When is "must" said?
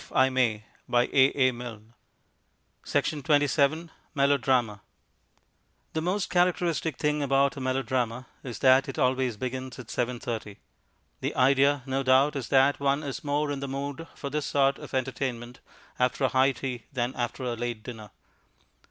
0.31-0.63